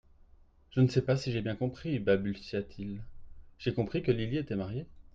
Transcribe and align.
Je 0.71 0.81
ne 0.81 0.87
sais 0.87 1.03
pas 1.03 1.15
si 1.15 1.31
j'ai 1.31 1.43
bien 1.43 1.53
compris, 1.55 1.99
balbutia-t-il; 1.99 3.03
j'ai 3.59 3.71
compris 3.71 4.01
que 4.01 4.11
Lily 4.11 4.37
était 4.37 4.55
mariée. 4.55 4.87